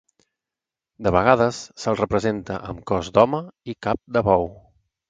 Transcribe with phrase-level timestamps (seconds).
[1.07, 4.53] De vegades se'l representa amb cos d'home i cap de bou.